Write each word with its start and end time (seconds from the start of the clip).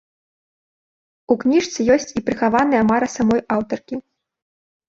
У 1.35 1.37
кніжцы 1.43 1.79
ёсць 1.97 2.09
і 2.17 2.25
прыхаваная 2.31 2.81
мара 2.93 3.07
самой 3.17 3.41
аўтаркі. 3.59 3.95